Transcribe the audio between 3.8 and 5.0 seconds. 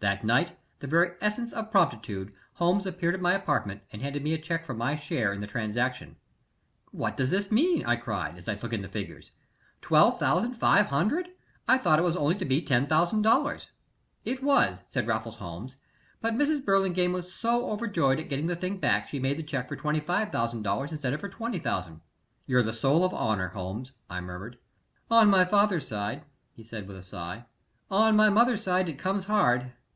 and handed me a check for my